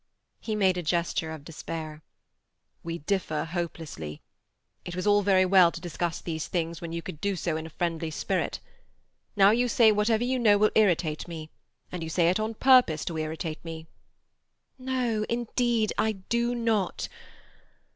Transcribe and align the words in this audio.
He 0.39 0.55
made 0.55 0.77
a 0.77 0.81
gesture 0.81 1.29
of 1.31 1.45
despair. 1.45 2.01
"We 2.83 2.97
differ 2.97 3.43
hopelessly. 3.45 4.23
It 4.83 4.95
was 4.95 5.05
all 5.05 5.21
very 5.21 5.45
well 5.45 5.71
to 5.71 5.79
discuss 5.79 6.19
these 6.21 6.47
things 6.47 6.81
when 6.81 6.91
you 6.91 7.03
could 7.03 7.21
do 7.21 7.35
so 7.35 7.55
in 7.55 7.67
a 7.67 7.69
friendly 7.69 8.09
spirit. 8.09 8.59
Now 9.35 9.51
you 9.51 9.67
say 9.67 9.91
whatever 9.91 10.23
you 10.23 10.39
know 10.39 10.57
will 10.57 10.71
irritate 10.73 11.27
me, 11.27 11.51
and 11.91 12.01
you 12.01 12.09
say 12.09 12.29
it 12.31 12.39
on 12.39 12.55
purpose 12.55 13.05
to 13.05 13.17
irritate 13.19 13.63
me." 13.63 13.85
"No; 14.79 15.23
indeed 15.29 15.93
I 15.99 16.13
do 16.13 16.55
not. 16.55 17.07